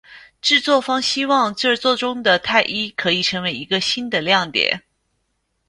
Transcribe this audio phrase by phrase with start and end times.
[0.41, 4.81] 制作方希望这作中的泰伊可以成为一个新的亮点。